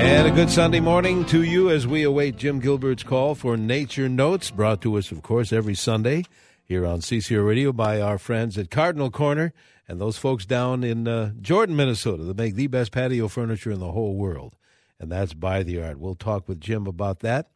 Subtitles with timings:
[0.00, 4.08] And a good Sunday morning to you as we await Jim Gilbert's call for Nature
[4.08, 6.24] Notes, brought to us, of course, every Sunday
[6.64, 9.52] here on CCO Radio by our friends at Cardinal Corner
[9.88, 13.80] and those folks down in uh, Jordan, Minnesota, that make the best patio furniture in
[13.80, 14.54] the whole world.
[15.00, 15.98] And that's By the Yard.
[15.98, 17.50] We'll talk with Jim about that.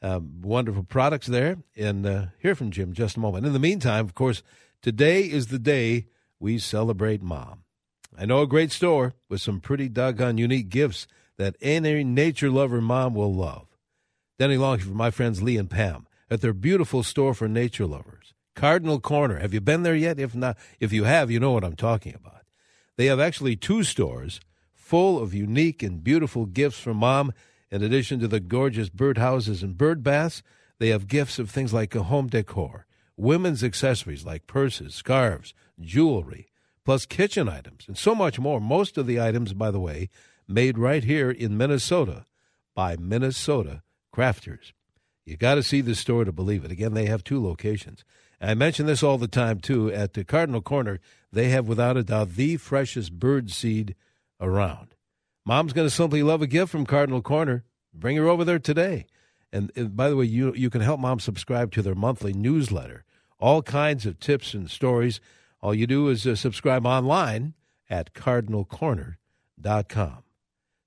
[0.00, 3.44] Um, wonderful products there, and uh, hear from Jim just a moment.
[3.44, 4.42] In the meantime, of course,
[4.80, 6.06] today is the day
[6.40, 7.64] we celebrate mom.
[8.16, 11.06] I know a great store with some pretty doggone unique gifts
[11.38, 13.66] that any nature lover mom will love.
[14.38, 18.34] Denny Long for my friends Lee and Pam at their beautiful store for nature lovers.
[18.54, 19.38] Cardinal Corner.
[19.38, 20.18] Have you been there yet?
[20.18, 22.42] If not, if you have, you know what I'm talking about.
[22.96, 24.40] They have actually two stores
[24.72, 27.32] full of unique and beautiful gifts for mom.
[27.70, 30.42] In addition to the gorgeous bird houses and bird baths,
[30.78, 32.86] they have gifts of things like home decor,
[33.16, 36.48] women's accessories like purses, scarves, jewelry,
[36.84, 38.60] plus kitchen items, and so much more.
[38.60, 40.10] Most of the items, by the way,
[40.46, 42.26] made right here in Minnesota
[42.74, 43.82] by Minnesota
[44.14, 44.72] crafters.
[45.24, 46.70] You got to see the store to believe it.
[46.70, 48.04] Again, they have two locations.
[48.40, 49.90] I mention this all the time, too.
[49.92, 51.00] At the Cardinal Corner,
[51.32, 53.94] they have, without a doubt, the freshest bird seed
[54.40, 54.94] around.
[55.46, 57.64] Mom's going to simply love a gift from Cardinal Corner.
[57.92, 59.06] Bring her over there today.
[59.52, 63.04] And, and, by the way, you, you can help mom subscribe to their monthly newsletter.
[63.38, 65.20] All kinds of tips and stories.
[65.62, 67.54] All you do is uh, subscribe online
[67.88, 70.23] at cardinalcorner.com.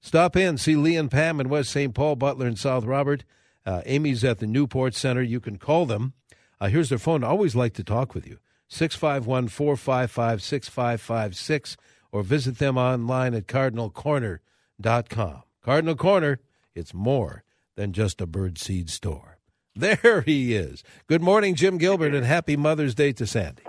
[0.02, 1.94] Stop in, see Lee and Pam in West St.
[1.94, 3.24] Paul, Butler, and South Robert.
[3.66, 5.22] Uh, Amy's at the Newport Center.
[5.22, 6.14] You can call them
[6.60, 7.24] uh, here's their phone.
[7.24, 11.78] I always like to talk with you 651 455 6556
[12.12, 15.44] or visit them online at cardinalcorner.com.
[15.62, 16.40] Cardinal Corner,
[16.74, 17.44] it's more
[17.76, 19.34] than just a birdseed store.
[19.78, 20.84] There he is.
[21.06, 23.62] Good morning, Jim Gilbert, and happy Mother's Day to Sandy.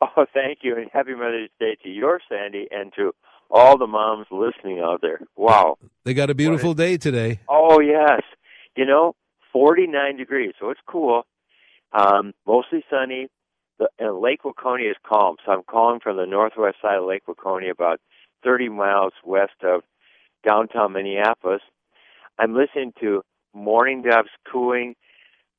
[0.00, 3.12] Oh, thank you, and happy Mother's Day to your Sandy and to
[3.52, 5.20] all the moms listening out there.
[5.36, 5.76] Wow.
[6.04, 7.40] They got a beautiful day today.
[7.48, 8.22] Oh, yes.
[8.76, 9.14] You know,
[9.52, 11.24] 49 degrees, so it's cool.
[11.92, 13.28] Um, mostly sunny.
[13.78, 17.24] The, and Lake Waconia is calm, so I'm calling from the northwest side of Lake
[17.28, 18.00] Waconia, about
[18.42, 19.82] 30 miles west of
[20.46, 21.60] downtown Minneapolis.
[22.38, 23.22] I'm listening to
[23.54, 24.94] mourning doves cooing.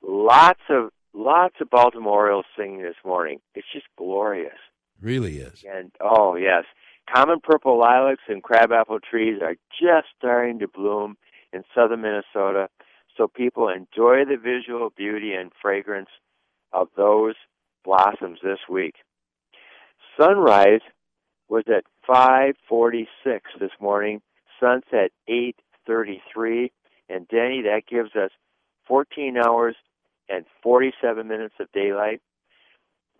[0.02, 3.40] Lots of lots of Baltimore Orioles singing this morning.
[3.54, 4.58] It's just glorious.
[5.00, 5.64] Really is.
[5.72, 6.64] And oh yes,
[7.10, 11.18] common purple lilacs and crabapple trees are just starting to bloom
[11.52, 12.70] in southern Minnesota
[13.18, 16.10] so people enjoy the visual beauty and fragrance
[16.72, 17.36] of those
[17.84, 18.96] blossoms this week.
[20.20, 20.82] Sunrise
[21.48, 23.08] was at 5:46
[23.60, 24.22] this morning,
[24.60, 26.72] sunset 8:33,
[27.10, 28.32] and Denny that gives us
[28.86, 29.76] 14 hours
[30.30, 32.22] and 47 minutes of daylight.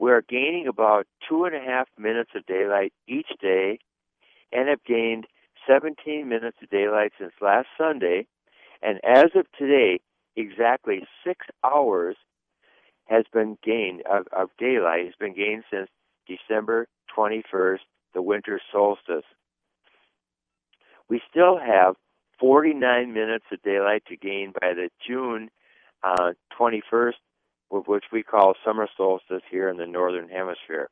[0.04, 3.80] We're gaining about two and a half minutes of daylight each day,
[4.52, 5.28] and have gained
[5.66, 8.28] 17 minutes of daylight since last Sunday.
[8.82, 10.02] And as of today,
[10.36, 12.18] exactly six hours
[13.06, 15.88] has been gained of, of daylight has been gained since
[16.28, 17.80] December 21st,
[18.14, 19.24] the winter solstice.
[21.08, 21.96] We still have
[22.42, 25.50] 49 minutes of daylight to gain by the June
[26.04, 27.14] uh, 21st,
[27.82, 30.90] which we call summer solstice here in the northern hemisphere.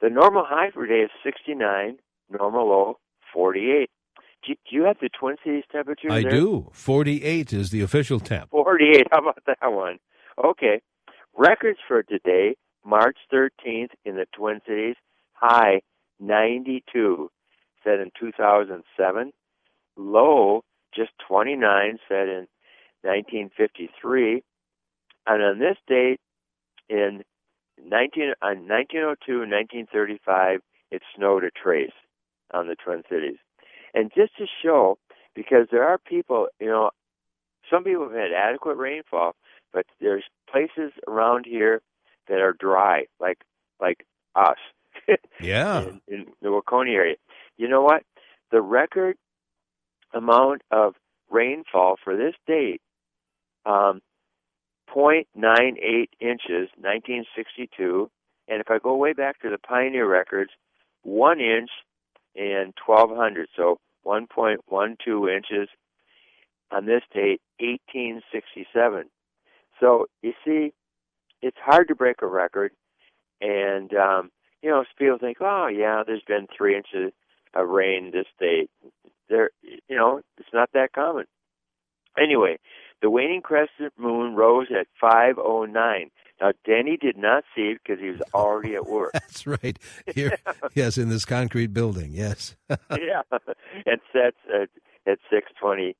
[0.00, 1.98] The normal high for today is 69,
[2.30, 2.98] normal low
[3.32, 3.88] 48.
[4.44, 6.10] Do you have the Twin Cities temperature?
[6.10, 6.30] I there?
[6.30, 6.68] do.
[6.72, 8.50] 48 is the official temp.
[8.50, 9.06] 48.
[9.12, 9.98] How about that one?
[10.42, 10.80] Okay.
[11.36, 14.96] Records for today, March 13th in the Twin Cities,
[15.34, 15.82] high
[16.18, 17.30] 92,
[17.84, 19.32] set in 2007.
[19.96, 20.64] Low,
[20.94, 22.46] just 29, set in
[23.02, 24.42] 1953.
[25.26, 26.20] And on this date,
[26.88, 27.22] in
[27.84, 30.60] 19, on 1902 and 1935,
[30.90, 31.92] it snowed a trace
[32.52, 33.38] on the Twin Cities.
[33.94, 34.98] And just to show,
[35.34, 36.90] because there are people, you know,
[37.70, 39.34] some people have had adequate rainfall,
[39.72, 41.80] but there's places around here
[42.28, 43.38] that are dry, like
[43.80, 44.04] like
[44.34, 44.58] us.
[45.40, 45.80] Yeah.
[45.82, 47.16] in, in the Waconia area.
[47.56, 48.02] You know what?
[48.52, 49.16] The record
[50.14, 50.94] amount of
[51.30, 52.80] rainfall for this date,
[53.66, 54.00] um,
[54.94, 58.10] 0.98 inches, 1962.
[58.48, 60.50] And if I go way back to the Pioneer records,
[61.02, 61.70] one inch
[62.36, 63.48] and 1200.
[63.56, 65.68] So 1.12 inches
[66.70, 69.04] on this date, 1867.
[69.80, 70.72] So you see,
[71.40, 72.72] it's hard to break a record,
[73.40, 74.30] and um,
[74.62, 77.12] you know, people think, oh yeah, there's been three inches
[77.54, 78.70] of rain this date.
[79.28, 81.26] There, you know, it's not that common.
[82.18, 82.58] Anyway,
[83.02, 86.10] the waning crescent moon rose at 5:09.
[86.40, 89.12] Now, Denny did not see it because he was already at work.
[89.12, 89.78] That's right.
[90.14, 90.36] Here,
[90.74, 92.12] yes, in this concrete building.
[92.12, 92.56] Yes.
[92.70, 93.22] yeah,
[93.84, 94.68] and sets at
[95.06, 95.94] at 6:27.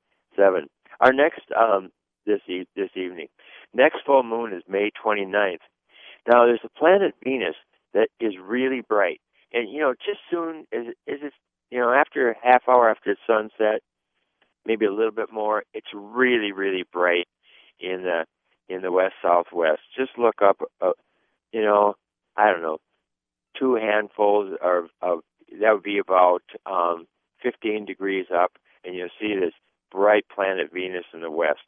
[1.00, 1.90] Our next um
[2.25, 3.26] this e- this evening,
[3.75, 5.58] next full moon is May 29th.
[6.28, 7.56] Now, there's a planet Venus
[7.94, 9.20] that is really bright,
[9.52, 11.32] and you know, just soon as is it
[11.70, 13.82] you know after a half hour after sunset,
[14.67, 17.29] maybe a little bit more, it's really really bright
[17.81, 18.26] in the
[18.69, 19.81] in the west southwest.
[19.97, 20.93] Just look up, uh,
[21.53, 21.94] you know,
[22.37, 22.79] I don't know,
[23.59, 25.20] two handfuls of, of
[25.61, 27.06] that would be about um,
[27.43, 28.53] 15 degrees up,
[28.85, 29.53] and you'll see this
[29.91, 31.61] bright planet Venus in the west.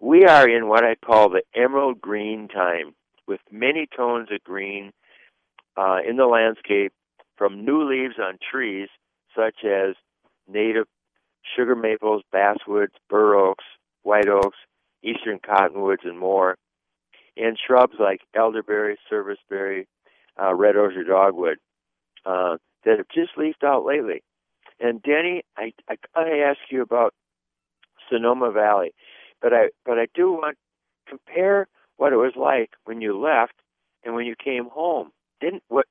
[0.00, 2.94] We are in what I call the emerald green time,
[3.26, 4.92] with many tones of green
[5.76, 6.92] uh, in the landscape,
[7.36, 8.88] from new leaves on trees
[9.34, 9.94] such as
[10.46, 10.86] native
[11.56, 13.64] sugar maples, basswoods, bur oaks,
[14.02, 14.58] white oaks,
[15.02, 16.56] eastern cottonwoods, and more,
[17.36, 19.88] and shrubs like elderberry, serviceberry,
[20.40, 21.58] uh, red osier dogwood
[22.24, 24.22] uh, that have just leafed out lately.
[24.80, 27.14] And Denny, I I gotta ask you about
[28.10, 28.94] Sonoma Valley,
[29.40, 30.56] but I but I do want
[31.08, 33.54] compare what it was like when you left
[34.04, 35.10] and when you came home.
[35.40, 35.86] Didn't what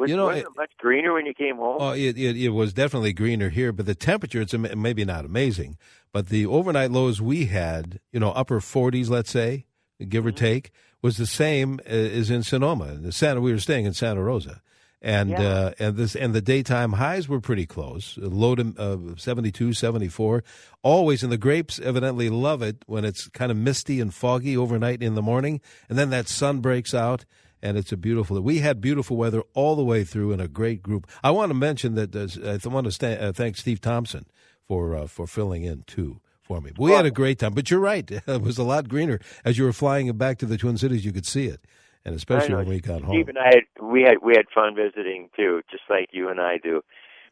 [0.00, 1.76] was, You know, wasn't it much greener when you came home?
[1.80, 5.78] Oh, it, it, it was definitely greener here, but the temperature, it's maybe not amazing,
[6.12, 9.66] but the overnight lows we had, you know, upper 40s, let's say,
[10.08, 10.70] give or take,
[11.02, 12.86] was the same uh, as in Sonoma.
[12.94, 14.60] In the Santa, we were staying in Santa Rosa.
[15.02, 15.40] And Yeah.
[15.40, 20.44] uh, and this and the daytime highs were pretty close, low to uh, 72, 74.
[20.82, 25.02] Always, and the grapes evidently love it when it's kind of misty and foggy overnight
[25.02, 27.24] in the morning, and then that sun breaks out,
[27.62, 28.40] and it's a beautiful.
[28.40, 31.06] We had beautiful weather all the way through, and a great group.
[31.22, 34.26] I want to mention that uh, I want to sta uh, thank Steve Thompson
[34.66, 36.72] for uh, for filling in too for me.
[36.78, 39.64] We had a great time, but you're right; it was a lot greener as you
[39.64, 41.04] were flying back to the Twin Cities.
[41.04, 41.60] You could see it,
[42.04, 43.14] and especially when we got home.
[43.14, 46.40] Steve and I had we had we had fun visiting too, just like you and
[46.40, 46.82] I do.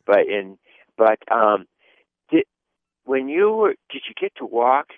[0.06, 0.58] But in
[0.96, 1.66] but um,
[2.30, 2.44] did
[3.04, 4.88] when you were did you get to walk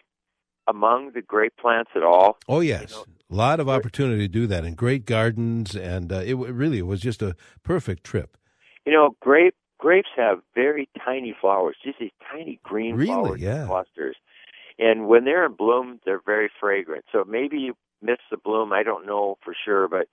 [0.67, 2.39] among the grape plants at all?
[2.49, 6.17] Oh yes, know, a lot of opportunity to do that, and great gardens, and uh,
[6.17, 8.37] it really it was just a perfect trip.
[8.85, 13.07] You know, grape grapes have very tiny flowers, just these tiny green Really?
[13.07, 13.67] flowers Yeah.
[13.67, 14.17] clusters.
[14.79, 17.05] And when they're in bloom, they're very fragrant.
[17.13, 18.73] So maybe you missed the bloom.
[18.73, 20.09] I don't know for sure, but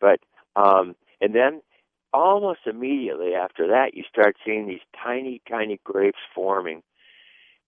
[0.00, 0.20] but
[0.56, 1.62] um, and then
[2.12, 6.82] almost immediately after that, you start seeing these tiny, tiny grapes forming.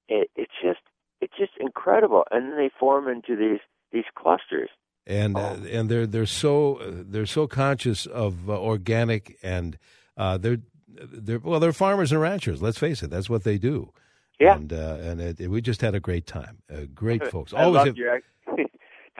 [0.08, 0.81] It, it's just
[1.20, 3.61] it's just incredible, and then they form into these
[3.93, 4.70] these clusters.
[5.11, 5.67] And uh, Oh.
[5.71, 9.77] and they're they're so uh, they're so conscious of uh, organic and
[10.17, 10.59] uh, they're
[10.89, 12.62] they're well they're farmers and ranchers.
[12.62, 13.93] Let's face it, that's what they do.
[14.39, 14.57] Yeah.
[14.57, 16.59] and uh, and it, we just had a great time.
[16.73, 17.53] Uh, great folks.
[17.53, 18.21] I Always loved have- your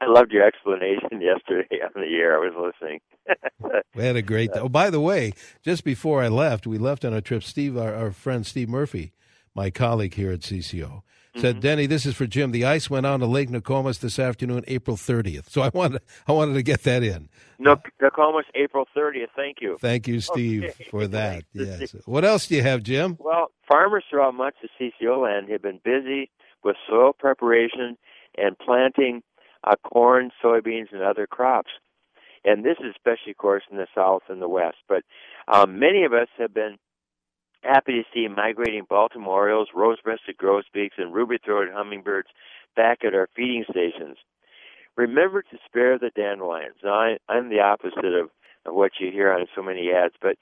[0.03, 2.35] I loved your explanation yesterday on the air.
[2.43, 3.01] I was listening.
[3.95, 4.51] we had a great.
[4.55, 5.33] Oh, by the way,
[5.63, 7.43] just before I left, we left on a trip.
[7.43, 9.13] Steve, our, our friend Steve Murphy,
[9.55, 11.03] my colleague here at CCO.
[11.37, 11.61] Said, Mm-hmm.
[11.61, 12.51] Denny, this is for Jim.
[12.51, 15.49] The ice went on to Lake Nokomis this afternoon, April 30th.
[15.49, 17.29] So I wanted, I wanted to get that in.
[17.59, 19.29] No, Nokomis, April 30th.
[19.37, 19.77] Thank you.
[19.81, 20.85] Thank you, Steve, Okay.
[20.91, 21.45] for that.
[21.53, 21.93] Yes.
[22.05, 23.17] What else do you have, Jim?
[23.21, 26.31] Well, farmers throughout much of CCO land have been busy
[26.65, 27.97] with soil preparation
[28.37, 29.23] and planting
[29.63, 31.71] uh, corn, soybeans, and other crops.
[32.45, 34.79] And this is especially, of course, in the south and the west.
[34.89, 35.03] But
[35.47, 36.77] um, many of us have been
[37.63, 42.29] happy to see migrating Baltimore Orioles, rose-breasted grosbeaks, and ruby-throated hummingbirds
[42.77, 44.17] back at our feeding stations.
[44.97, 46.77] Remember to spare the dandelions.
[46.83, 48.31] Now, I, I'm the opposite of,
[48.67, 50.37] of what you hear on so many ads, but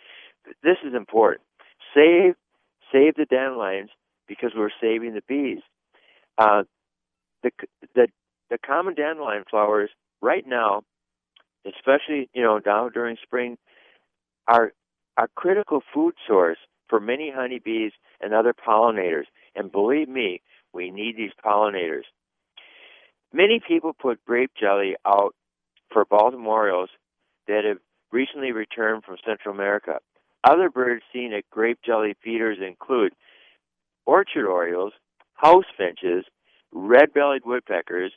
[0.62, 1.42] this is important.
[1.94, 2.34] Save
[2.92, 3.90] save the dandelions
[4.26, 5.60] because we're saving the bees.
[6.38, 6.62] Uh,
[7.42, 7.50] the
[7.94, 8.08] the
[8.50, 9.90] the common dandelion flowers
[10.22, 10.82] right now,
[11.66, 13.58] especially you know now during spring,
[14.46, 14.72] are
[15.16, 16.58] a critical food source
[16.88, 19.26] for many honeybees and other pollinators.
[19.54, 20.42] And believe me,
[20.72, 22.04] we need these pollinators.
[23.32, 25.34] Many people put grape jelly out
[25.92, 26.90] for Baltimore Orioles
[27.46, 27.78] that have
[28.12, 29.98] recently returned from Central America.
[30.44, 33.12] Other birds seen at grape jelly feeders include
[34.06, 34.92] orchard orioles,
[35.34, 36.24] house finches,
[36.72, 38.12] red-bellied woodpeckers,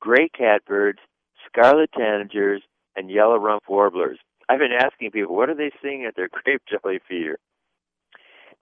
[0.00, 0.98] gray catbirds,
[1.46, 2.60] scarlet tanagers,
[2.96, 4.18] and yellow rump warblers.
[4.48, 7.38] I've been asking people, what are they seeing at their grape jelly feeder?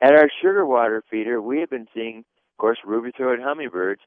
[0.02, 4.00] At our sugar water feeder, we have been seeing, of course, ruby-throated hummingbirds.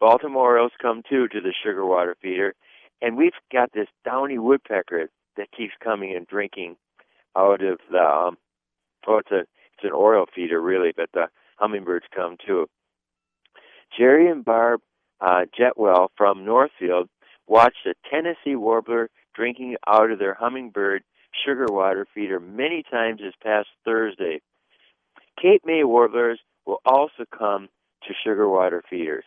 [0.00, 2.54] Baltimore Orioles come too to the sugar water feeder,
[3.02, 6.76] and we've got this downy woodpecker that keeps coming and drinking
[7.36, 7.98] out of the.
[7.98, 8.38] Um,
[9.06, 11.26] oh, it's a it's an Oriole feeder really, but the
[11.56, 12.66] hummingbirds come too.
[13.96, 14.80] Jerry and Barb
[15.20, 17.08] uh, Jetwell from Northfield
[17.46, 21.02] watched a Tennessee warbler drinking out of their hummingbird
[21.44, 24.40] sugar water feeder many times this past Thursday.
[25.40, 27.68] Cape May warblers will also come
[28.06, 29.24] to sugar water feeders.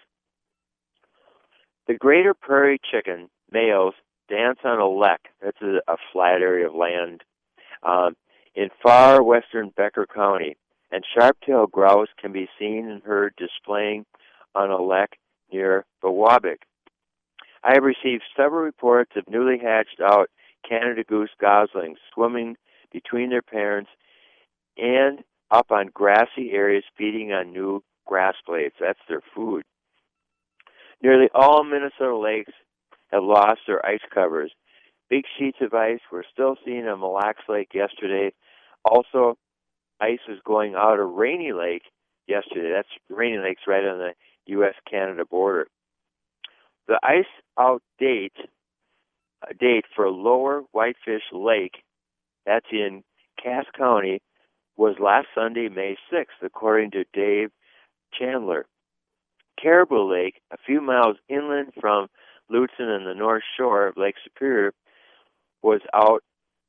[1.87, 3.93] The greater prairie chicken males
[4.29, 5.21] dance on a lek.
[5.41, 7.21] That's a, a flat area of land
[7.83, 8.15] um,
[8.55, 10.55] in far western Becker County,
[10.91, 14.05] and sharp-tailed grouse can be seen and heard displaying
[14.55, 15.19] on a lek
[15.51, 16.63] near Biwabik.
[17.63, 20.29] I have received several reports of newly hatched out
[20.67, 22.55] Canada goose goslings swimming
[22.91, 23.89] between their parents
[24.77, 25.19] and
[25.51, 28.75] up on grassy areas feeding on new grass blades.
[28.79, 29.63] That's their food.
[31.01, 32.53] Nearly all Minnesota lakes
[33.11, 34.51] have lost their ice covers.
[35.09, 38.33] Big sheets of ice were still seen on Mille Lacs Lake yesterday.
[38.83, 39.37] Also,
[39.99, 41.83] ice was going out of Rainy Lake
[42.27, 42.71] yesterday.
[42.73, 44.13] That's Rainy Lake's right on the
[44.47, 44.73] U.S.
[44.89, 45.67] Canada border.
[46.87, 47.25] The ice
[47.57, 48.33] out date
[49.59, 51.83] date for Lower Whitefish Lake,
[52.45, 53.03] that's in
[53.41, 54.21] Cass County,
[54.77, 57.49] was last Sunday, May 6th, according to Dave
[58.17, 58.65] Chandler.
[59.61, 62.07] Caribou Lake, a few miles inland from
[62.51, 64.73] Lutsen and the North Shore of Lake Superior,
[65.61, 66.23] was out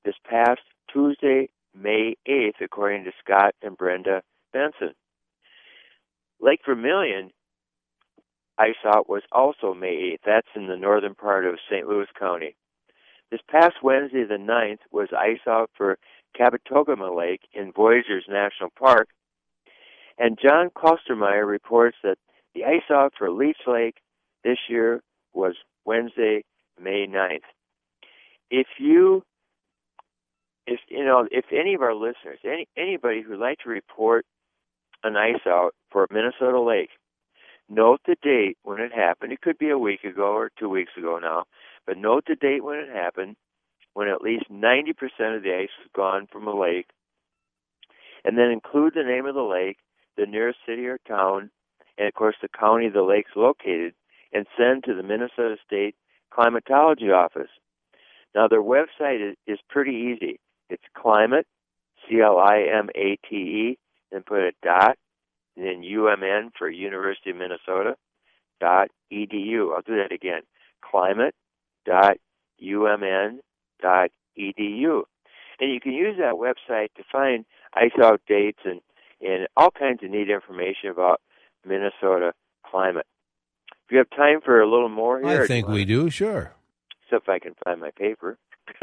[0.05, 0.61] this past
[0.93, 4.23] Tuesday, May 8th, according to Scott and Brenda
[4.53, 4.95] Benson.
[6.41, 7.31] Lake Vermilion
[8.59, 10.19] ice out was also May 8th.
[10.25, 11.87] That's in the northern part of St.
[11.87, 12.57] Louis County.
[13.31, 15.99] This past Wednesday, the 9th, was ice out for
[16.39, 19.09] Kabetogama Lake in Voyageurs National Park.
[20.19, 22.19] And John Klostermeyer reports that
[22.55, 23.97] the ice out for Leech Lake
[24.45, 25.03] this year
[25.35, 26.45] was Wednesday,
[26.81, 27.41] May 9th.
[28.51, 29.23] If you
[30.67, 34.25] if you know if any of our listeners, any anybody who'd like to report
[35.05, 36.91] an ice out for Minnesota Lake,
[37.69, 39.33] note the date when it happened.
[39.33, 41.45] It could be a week ago or two weeks ago now,
[41.87, 43.37] but note the date when it happened,
[43.97, 44.91] when at least 90%
[45.35, 46.91] of the ice was gone from a lake,
[48.27, 49.79] and then include the name of the lake,
[50.19, 51.51] the nearest city or town,
[51.97, 53.95] and of course the county the lake's located,
[54.35, 55.95] and send to the Minnesota State
[56.31, 57.49] Climatology Office.
[58.35, 60.41] Now their website is, pretty easy.
[60.69, 61.47] It's climate,
[62.07, 63.79] C-L-I-M-A-T-E,
[64.13, 64.99] and put a dot,
[65.57, 67.97] and then UMN for University of Minnesota,
[68.61, 69.75] dot edu.
[69.75, 70.43] I'll do that again.
[70.83, 71.35] Climate,
[71.87, 72.19] dot
[72.63, 73.39] UMN,
[73.83, 75.03] edu.
[75.59, 78.81] And you can use that website to find ice out dates and,
[79.21, 81.21] and all kinds of neat information about
[81.67, 82.33] Minnesota
[82.71, 83.07] climate.
[83.87, 86.53] If you have time for a little more here, I think we do, sure.
[87.09, 88.37] So if I can find my paper.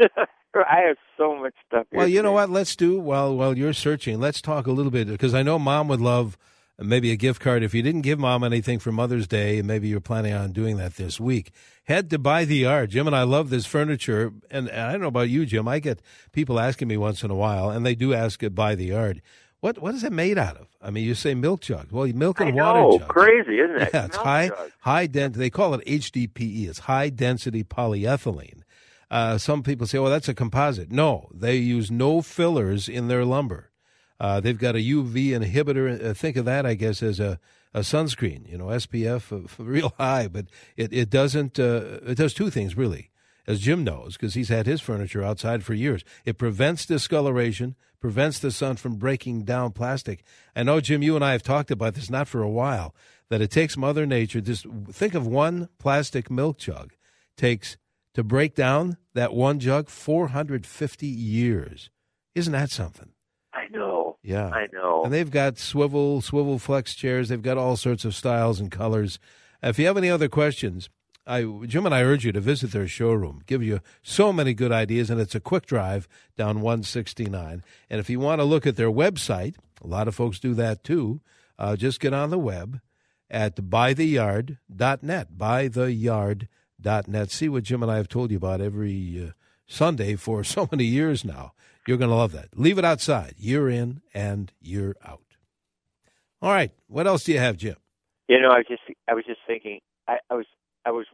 [0.54, 1.86] I have so much stuff.
[1.92, 2.22] Well, you today.
[2.26, 2.48] know what?
[2.48, 4.20] Let's do while while you're searching.
[4.20, 6.38] Let's talk a little bit because I know Mom would love
[6.78, 7.62] maybe a gift card.
[7.62, 10.94] If you didn't give Mom anything for Mother's Day, maybe you're planning on doing that
[10.96, 11.52] this week.
[11.84, 14.32] Head to By the Yard, Jim, and I love this furniture.
[14.50, 15.68] And, and I don't know about you, Jim.
[15.68, 16.00] I get
[16.32, 19.20] people asking me once in a while, and they do ask it By the Yard.
[19.60, 20.66] What what is it made out of?
[20.82, 21.90] I mean, you say milk jugs.
[21.90, 23.10] Well, milk and I water know, jugs.
[23.10, 23.90] crazy, isn't it?
[23.94, 24.72] Yeah, it's Milk high jugs.
[24.80, 25.38] high density.
[25.38, 26.68] They call it HDPE.
[26.68, 28.60] It's high density polyethylene.
[29.10, 33.24] Uh, some people say, "Well, that's a composite." No, they use no fillers in their
[33.24, 33.70] lumber.
[34.24, 36.02] Uh, they've got a UV inhibitor.
[36.02, 37.38] Uh, think of that, I guess, as a,
[37.74, 38.50] a sunscreen.
[38.50, 40.46] You know, SPF uh, real high, but
[40.78, 41.60] it it doesn't.
[41.60, 43.10] Uh, it does two things really,
[43.46, 46.04] as Jim knows, because he's had his furniture outside for years.
[46.24, 50.24] It prevents discoloration, prevents the sun from breaking down plastic.
[50.56, 52.94] I know, Jim, you and I have talked about this not for a while.
[53.28, 54.40] That it takes Mother Nature.
[54.40, 56.94] Just think of one plastic milk jug
[57.36, 57.76] takes
[58.14, 61.90] to break down that one jug 450 years.
[62.34, 63.13] Isn't that something?
[64.24, 64.48] Yeah.
[64.48, 65.04] I know.
[65.04, 67.28] And they've got swivel, swivel flex chairs.
[67.28, 69.18] They've got all sorts of styles and colors.
[69.62, 70.88] If you have any other questions,
[71.26, 73.42] I, Jim and I urge you to visit their showroom.
[73.46, 77.62] Give you so many good ideas, and it's a quick drive down 169.
[77.88, 80.82] And if you want to look at their website, a lot of folks do that
[80.84, 81.20] too.
[81.58, 82.80] Uh, just get on the web
[83.30, 85.28] at bytheyard.net.
[85.36, 87.30] Bytheyard.net.
[87.30, 89.32] See what Jim and I have told you about every uh,
[89.66, 91.52] Sunday for so many years now.
[91.86, 92.48] You're going to love that.
[92.58, 95.20] Leave it outside, year in and year out.
[96.40, 96.72] All right.
[96.88, 97.76] What else do you have, Jim?
[98.28, 100.46] You know, I was just I was just thinking I, I was
[100.86, 101.06] I was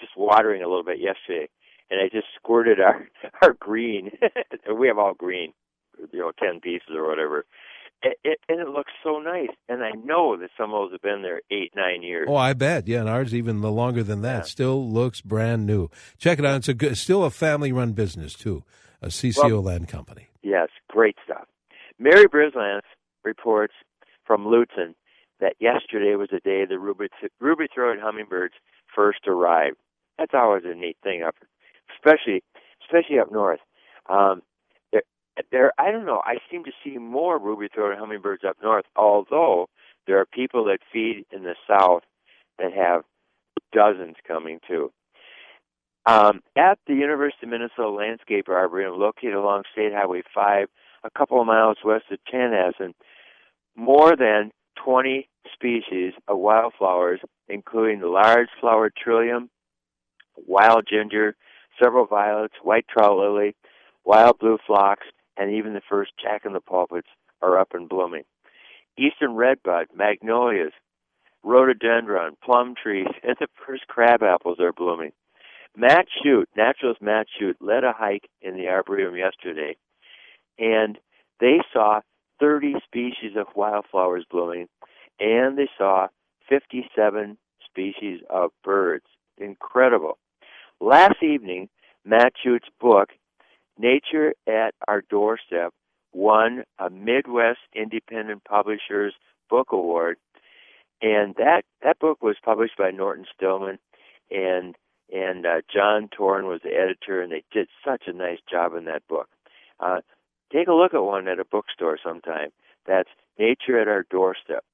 [0.00, 1.48] just watering a little bit yesterday
[1.90, 3.08] and I just squirted our
[3.42, 4.10] our green
[4.78, 5.52] we have all green,
[6.12, 7.44] you know, ten pieces or whatever.
[8.02, 9.48] it, it, and it looks so nice.
[9.68, 12.28] And I know that some of those have been there eight, nine years.
[12.30, 12.86] Oh, I bet.
[12.86, 14.38] Yeah, and ours even longer than that.
[14.38, 14.42] Yeah.
[14.42, 15.88] Still looks brand new.
[16.18, 16.56] Check it out.
[16.56, 18.62] It's a good, still a family-run business too.
[19.04, 20.28] A CCO Well- land company.
[20.42, 21.46] Yes, great stuff.
[21.98, 22.86] Mary Brislance
[23.22, 23.74] reports
[24.24, 24.94] from Lutsen
[25.40, 27.08] that yesterday was the day the ruby
[27.38, 28.54] ruby throated hummingbirds
[28.94, 29.76] first arrived.
[30.18, 31.36] That's always a neat thing up,
[31.94, 32.42] especially
[32.82, 33.60] especially up north.
[34.08, 34.42] Um,
[34.90, 35.02] there,
[35.50, 36.22] there, I don't know.
[36.24, 39.68] I seem to see more ruby throated hummingbirds up north, although
[40.06, 42.04] there are people that feed in the south
[42.58, 43.02] that have
[43.72, 44.92] dozens coming too.
[46.06, 50.68] Um, at the University of Minnesota Landscape Arboretum, located along State Highway 5,
[51.04, 52.92] a couple of miles west of Chanhassen,
[53.74, 54.50] more than
[54.84, 59.48] 20 species of wildflowers, including the large flowered trillium,
[60.36, 61.36] wild ginger,
[61.82, 63.54] several violets, white trout lily,
[64.04, 65.06] wild blue phlox,
[65.36, 67.08] and even the first jack in the pulpits
[67.40, 68.24] are up and blooming.
[68.98, 70.72] Eastern redbud, magnolias,
[71.42, 75.12] rhododendron, plum trees, and the first crab apples are blooming.
[75.76, 79.76] Matt Shute, naturalist Matt Shute, led a hike in the arboretum yesterday,
[80.58, 80.98] and
[81.40, 82.00] they saw
[82.40, 84.68] 30 species of wildflowers blooming,
[85.18, 86.08] and they saw
[86.48, 89.04] 57 species of birds.
[89.38, 90.18] Incredible.
[90.80, 91.68] Last evening,
[92.04, 93.10] Matt Schute's book,
[93.78, 95.72] Nature at Our Doorstep,
[96.12, 99.14] won a Midwest Independent Publishers
[99.50, 100.18] Book Award,
[101.02, 103.78] and that that book was published by Norton Stillman,
[104.30, 104.76] and
[105.12, 108.84] and uh, John Torn was the editor, and they did such a nice job in
[108.86, 109.28] that book.
[109.80, 110.00] Uh,
[110.52, 112.50] take a look at one at a bookstore sometime.
[112.86, 113.08] That's
[113.38, 114.64] Nature at Our Doorstep.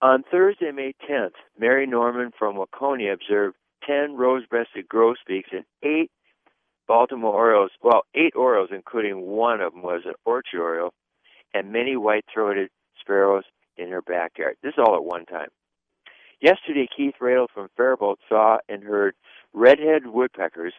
[0.00, 6.10] On Thursday, May 10th, Mary Norman from Waconia observed 10 rose-breasted grosbeaks and eight
[6.88, 7.70] Baltimore orioles.
[7.82, 10.92] Well, eight orioles, including one of them was an orchard oriole,
[11.54, 13.44] and many white-throated sparrows
[13.76, 14.56] in her backyard.
[14.62, 15.48] This is all at one time.
[16.42, 19.14] Yesterday, Keith Radel from Faribault saw and heard
[19.52, 20.74] red-headed woodpeckers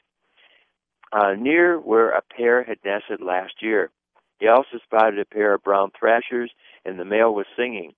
[1.13, 3.89] uh, near where a pair had nested last year.
[4.39, 6.51] He also spotted a pair of brown thrashers,
[6.83, 7.93] and the male was singing.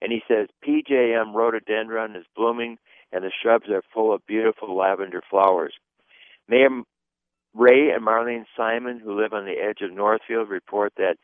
[0.00, 2.78] And he says PJM rhododendron is blooming,
[3.12, 5.74] and the shrubs are full of beautiful lavender flowers.
[6.48, 6.70] Mayor
[7.54, 11.16] Ray and Marlene Simon, who live on the edge of Northfield, report that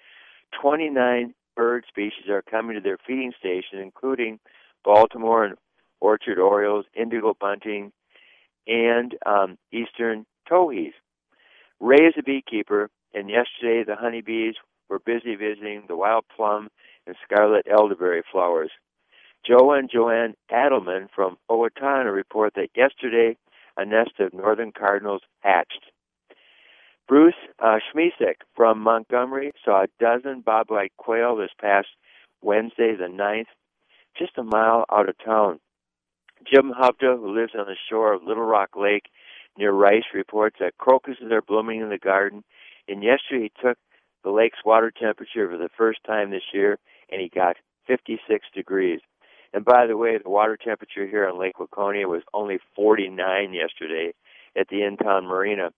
[0.61, 4.39] 29 bird species are coming to their feeding station, including
[4.85, 5.57] Baltimore and
[6.01, 7.93] orchard orioles, indigo bunting,
[8.67, 10.93] and um, eastern towhees.
[11.81, 14.55] Ray is a beekeeper, and yesterday the honeybees
[14.89, 16.69] were busy visiting the wild plum
[17.07, 18.71] and scarlet elderberry flowers.
[19.47, 23.37] Joe and Joanne Adelman from Owatonna report that yesterday
[23.77, 25.85] a nest of northern cardinals hatched.
[27.07, 31.89] Bruce uh, Schmisek from Montgomery saw a dozen bobwhite quail this past
[32.43, 33.47] Wednesday, the 9th,
[34.19, 35.61] just a mile out of town.
[36.45, 39.07] Jim Hovda, who lives on the shore of Little Rock Lake
[39.57, 42.45] near Rice, reports that crocuses are blooming in the garden.
[42.89, 43.79] And yesterday he took
[44.23, 46.79] the lake's water temperature for the first time this year,
[47.11, 49.01] and he got 56 degrees.
[49.53, 54.13] And by the way, the water temperature here on Lake Waconia was only 49 yesterday
[54.57, 55.71] at the in-town marina.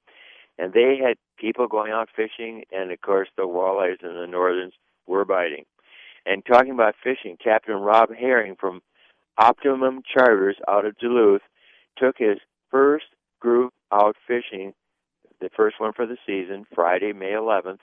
[0.58, 4.74] And they had people going out fishing, and of course the walleyes and the northerns
[5.06, 5.64] were biting.
[6.26, 8.82] And talking about fishing, Captain Rob Herring from
[9.38, 11.42] Optimum Charters out of Duluth
[11.96, 12.38] took his
[12.70, 13.06] first
[13.40, 14.74] group out fishing,
[15.40, 17.78] the first one for the season, Friday, May 11th.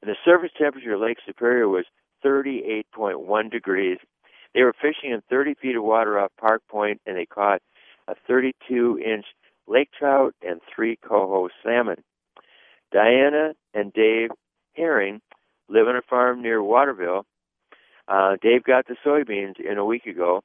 [0.00, 1.84] And the surface temperature of Lake Superior was
[2.24, 3.98] 38.1 degrees.
[4.54, 7.60] They were fishing in 30 feet of water off Park Point, and they caught
[8.08, 9.26] a 32 inch
[9.68, 12.02] lake trout and three coho salmon.
[12.90, 14.30] Diana and Dave
[14.74, 15.20] Herring
[15.68, 17.26] live on a farm near Waterville.
[18.08, 20.42] Uh, Dave got the soybeans in a week ago.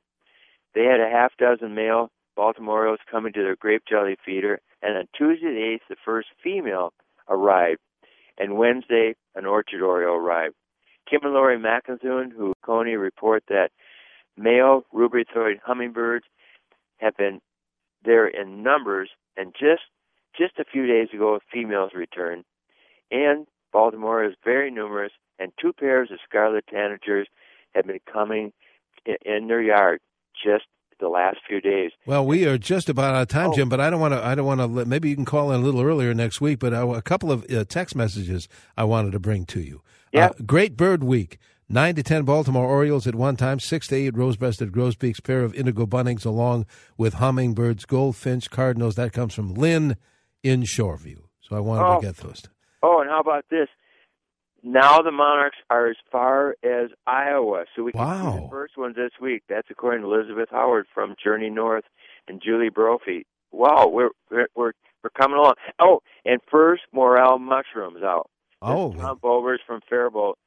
[0.75, 4.97] They had a half dozen male Baltimore Orioles coming to their grape jelly feeder, and
[4.97, 6.91] on Tuesday the 8th, the first female
[7.29, 7.79] arrived,
[8.37, 10.55] and Wednesday, an orchard oriole arrived.
[11.09, 13.71] Kim and Lori McInthune, who Coney report that
[14.35, 16.25] male ruby-throated hummingbirds
[16.97, 17.39] have been
[18.03, 19.83] there in numbers, and just
[20.37, 22.43] just a few days ago, females returned.
[23.09, 27.27] And Baltimore is very numerous, and two pairs of scarlet tanagers
[27.73, 28.51] have been coming
[29.05, 30.01] in, in their yard
[30.43, 30.65] just
[30.99, 31.91] the last few days.
[32.05, 33.53] Well, we are just about out of time, Oh.
[33.53, 33.67] Jim.
[33.69, 34.25] But I don't want to.
[34.25, 34.85] I don't want to.
[34.85, 36.59] Maybe you can call in a little earlier next week.
[36.59, 39.81] But I, a couple of uh, text messages I wanted to bring to you.
[40.13, 40.27] Yeah.
[40.27, 41.37] Uh, great Bird Week.
[41.67, 43.59] Nine to ten Baltimore Orioles at one time.
[43.59, 45.19] Six to eight rose-breasted grosbeaks.
[45.19, 48.95] Pair of indigo buntings along with hummingbirds, goldfinch, cardinals.
[48.95, 49.97] That comes from Lynn
[50.43, 51.23] in Shoreview.
[51.41, 51.99] So I wanted Oh.
[51.99, 52.43] to get those.
[52.83, 53.67] Oh, and how about this?
[54.65, 58.39] Now the Monarchs are as far as Iowa, so we can see Wow.
[58.43, 59.43] the first ones this week.
[59.47, 61.85] That's according to Elizabeth Howard from Journey North
[62.27, 63.25] and Julie Brophy.
[63.51, 64.71] Wow, we're we're we're,
[65.03, 65.53] we're coming along.
[65.79, 68.29] Oh, and first morel mushrooms out.
[68.61, 70.37] Oh, Tom Bovers from Faribault.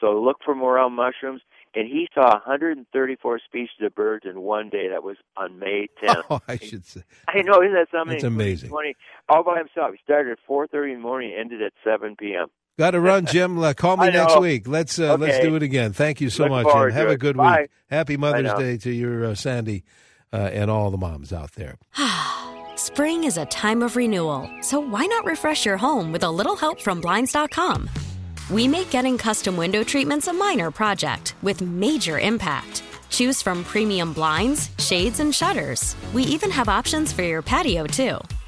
[0.00, 1.42] So look for morel mushrooms.
[1.74, 4.88] And he saw 134 species of birds in one day.
[4.88, 6.22] That was on May 10th.
[6.30, 7.02] oh, I should say.
[7.28, 8.12] I know, isn't that something?
[8.14, 8.70] That's amazing.
[8.70, 8.94] 20,
[9.28, 9.90] all by himself.
[9.92, 12.46] He started at 4:30 in the morning, ended at 7 p.m.
[12.78, 13.58] Got to run, Jim.
[13.58, 14.68] Uh, call me next week.
[14.68, 15.92] Let's uh, let's do it again.
[15.92, 17.62] Thank you so Look much, forward and have to a good Bye.
[17.62, 17.70] week.
[17.88, 18.52] Happy Mother's.
[18.54, 19.84] Day to your uh, Sandy
[20.32, 21.76] uh, and all the moms out there.
[22.76, 26.56] Spring is a time of renewal, so why not refresh your home with a little
[26.56, 27.88] help from Blinds.com?
[28.50, 32.82] We make getting custom window treatments a minor project with major impact.
[33.08, 35.96] Choose from premium blinds, shades, and shutters.
[36.12, 38.18] We even have options for your patio, too.